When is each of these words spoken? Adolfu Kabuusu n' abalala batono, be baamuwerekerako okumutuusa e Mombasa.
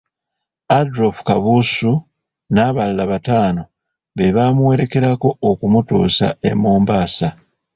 Adolfu 0.79 1.21
Kabuusu 1.27 1.91
n' 2.55 2.61
abalala 2.67 3.03
batono, 3.11 3.63
be 4.15 4.25
baamuwerekerako 4.35 5.29
okumutuusa 5.49 6.27
e 6.49 6.51
Mombasa. 6.61 7.29